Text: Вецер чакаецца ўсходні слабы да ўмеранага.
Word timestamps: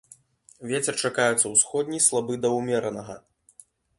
Вецер 0.71 0.95
чакаецца 1.09 1.45
ўсходні 1.51 1.99
слабы 2.07 2.39
да 2.45 2.49
ўмеранага. 2.57 3.15